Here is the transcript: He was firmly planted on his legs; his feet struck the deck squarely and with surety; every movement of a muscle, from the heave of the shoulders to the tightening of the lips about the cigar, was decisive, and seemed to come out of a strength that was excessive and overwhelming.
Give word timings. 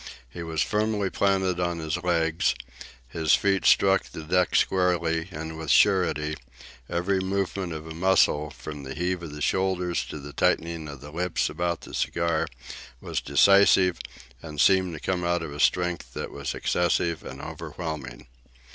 He 0.27 0.41
was 0.41 0.63
firmly 0.63 1.11
planted 1.11 1.59
on 1.59 1.77
his 1.77 1.95
legs; 1.97 2.55
his 3.07 3.35
feet 3.35 3.67
struck 3.67 4.05
the 4.05 4.23
deck 4.23 4.55
squarely 4.55 5.27
and 5.29 5.59
with 5.59 5.69
surety; 5.69 6.37
every 6.89 7.19
movement 7.19 7.71
of 7.71 7.85
a 7.85 7.93
muscle, 7.93 8.49
from 8.49 8.81
the 8.81 8.95
heave 8.95 9.21
of 9.21 9.31
the 9.31 9.43
shoulders 9.43 10.03
to 10.05 10.17
the 10.17 10.33
tightening 10.33 10.87
of 10.87 11.01
the 11.01 11.11
lips 11.11 11.51
about 11.51 11.81
the 11.81 11.93
cigar, 11.93 12.47
was 12.99 13.21
decisive, 13.21 13.99
and 14.41 14.59
seemed 14.59 14.95
to 14.95 14.99
come 14.99 15.23
out 15.23 15.43
of 15.43 15.53
a 15.53 15.59
strength 15.59 16.15
that 16.15 16.31
was 16.31 16.55
excessive 16.55 17.23
and 17.23 17.39
overwhelming. 17.39 18.25